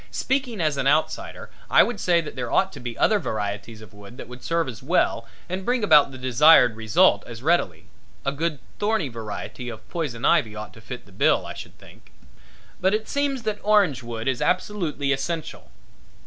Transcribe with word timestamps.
Speaking 0.09 0.59
as 0.59 0.77
an 0.77 0.87
outsider 0.87 1.51
I 1.69 1.83
would 1.83 1.99
say 1.99 2.21
that 2.21 2.35
there 2.35 2.51
ought 2.51 2.73
to 2.73 2.79
be 2.79 2.97
other 2.97 3.19
varieties 3.19 3.83
of 3.83 3.93
wood 3.93 4.17
that 4.17 4.27
would 4.27 4.41
serve 4.43 4.67
as 4.67 4.81
well 4.81 5.27
and 5.47 5.63
bring 5.63 5.83
about 5.83 6.09
the 6.11 6.17
desired 6.17 6.75
results 6.75 7.23
as 7.27 7.43
readily 7.43 7.85
a 8.25 8.31
good 8.31 8.57
thorny 8.79 9.09
variety 9.09 9.69
of 9.69 9.87
poison 9.89 10.25
ivy 10.25 10.55
ought 10.55 10.73
to 10.73 10.81
fill 10.81 10.97
the 11.05 11.11
bill, 11.11 11.45
I 11.45 11.53
should 11.53 11.77
think. 11.77 12.13
But 12.79 12.95
it 12.95 13.07
seems 13.07 13.43
that 13.43 13.59
orange 13.61 14.01
wood 14.01 14.27
is 14.27 14.41
absolutely 14.41 15.11
essential. 15.11 15.69